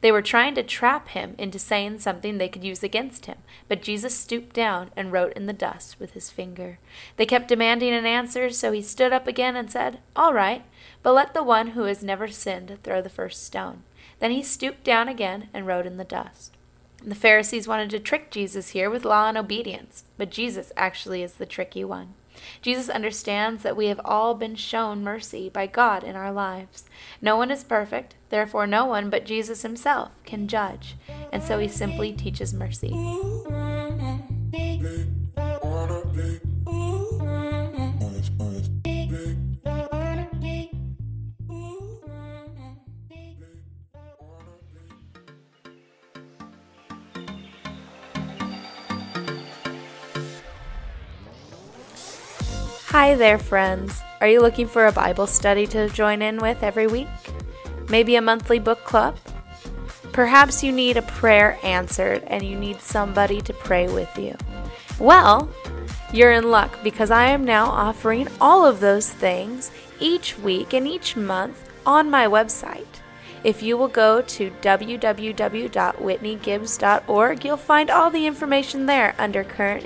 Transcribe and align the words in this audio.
They 0.00 0.12
were 0.12 0.22
trying 0.22 0.54
to 0.54 0.62
trap 0.62 1.08
him 1.08 1.34
into 1.38 1.58
saying 1.58 1.98
something 2.00 2.38
they 2.38 2.48
could 2.48 2.64
use 2.64 2.82
against 2.82 3.26
him, 3.26 3.38
but 3.68 3.82
Jesus 3.82 4.14
stooped 4.14 4.54
down 4.54 4.90
and 4.96 5.12
wrote 5.12 5.32
in 5.34 5.46
the 5.46 5.52
dust 5.52 5.98
with 5.98 6.12
his 6.12 6.30
finger. 6.30 6.78
They 7.16 7.26
kept 7.26 7.48
demanding 7.48 7.92
an 7.92 8.06
answer, 8.06 8.50
so 8.50 8.72
he 8.72 8.82
stood 8.82 9.12
up 9.12 9.26
again 9.26 9.56
and 9.56 9.70
said, 9.70 10.00
All 10.16 10.32
right, 10.32 10.64
but 11.02 11.12
let 11.12 11.34
the 11.34 11.42
one 11.42 11.68
who 11.68 11.84
has 11.84 12.02
never 12.02 12.28
sinned 12.28 12.78
throw 12.82 13.02
the 13.02 13.08
first 13.08 13.44
stone. 13.44 13.82
Then 14.18 14.30
he 14.30 14.42
stooped 14.42 14.84
down 14.84 15.08
again 15.08 15.48
and 15.52 15.66
wrote 15.66 15.86
in 15.86 15.96
the 15.96 16.04
dust. 16.04 16.56
The 17.02 17.14
Pharisees 17.14 17.66
wanted 17.66 17.88
to 17.90 17.98
trick 17.98 18.30
Jesus 18.30 18.70
here 18.70 18.90
with 18.90 19.06
law 19.06 19.28
and 19.28 19.38
obedience, 19.38 20.04
but 20.18 20.30
Jesus 20.30 20.70
actually 20.76 21.22
is 21.22 21.34
the 21.34 21.46
tricky 21.46 21.82
one. 21.82 22.14
Jesus 22.62 22.88
understands 22.88 23.62
that 23.62 23.76
we 23.76 23.86
have 23.86 24.00
all 24.04 24.34
been 24.34 24.54
shown 24.54 25.02
mercy 25.02 25.48
by 25.48 25.66
God 25.66 26.04
in 26.04 26.16
our 26.16 26.32
lives. 26.32 26.84
No 27.20 27.36
one 27.36 27.50
is 27.50 27.64
perfect, 27.64 28.14
therefore, 28.30 28.66
no 28.66 28.84
one 28.84 29.10
but 29.10 29.24
Jesus 29.24 29.62
himself 29.62 30.10
can 30.24 30.48
judge, 30.48 30.96
and 31.32 31.42
so 31.42 31.58
he 31.58 31.68
simply 31.68 32.12
teaches 32.12 32.54
mercy. 32.54 32.90
Hi 52.90 53.14
there, 53.14 53.38
friends. 53.38 54.02
Are 54.20 54.26
you 54.26 54.40
looking 54.40 54.66
for 54.66 54.86
a 54.86 54.92
Bible 54.92 55.28
study 55.28 55.64
to 55.68 55.88
join 55.90 56.22
in 56.22 56.38
with 56.38 56.64
every 56.64 56.88
week? 56.88 57.06
Maybe 57.88 58.16
a 58.16 58.20
monthly 58.20 58.58
book 58.58 58.82
club? 58.82 59.16
Perhaps 60.10 60.64
you 60.64 60.72
need 60.72 60.96
a 60.96 61.02
prayer 61.02 61.56
answered 61.62 62.24
and 62.26 62.42
you 62.42 62.56
need 62.56 62.80
somebody 62.80 63.40
to 63.42 63.52
pray 63.52 63.86
with 63.86 64.18
you. 64.18 64.34
Well, 64.98 65.48
you're 66.12 66.32
in 66.32 66.50
luck 66.50 66.82
because 66.82 67.12
I 67.12 67.26
am 67.26 67.44
now 67.44 67.66
offering 67.66 68.26
all 68.40 68.66
of 68.66 68.80
those 68.80 69.08
things 69.08 69.70
each 70.00 70.36
week 70.40 70.72
and 70.72 70.88
each 70.88 71.14
month 71.14 71.70
on 71.86 72.10
my 72.10 72.26
website. 72.26 72.88
If 73.44 73.62
you 73.62 73.78
will 73.78 73.86
go 73.86 74.20
to 74.20 74.50
www.whitneygibbs.org, 74.62 77.44
you'll 77.44 77.56
find 77.56 77.88
all 77.88 78.10
the 78.10 78.26
information 78.26 78.86
there 78.86 79.14
under 79.16 79.44
current 79.44 79.78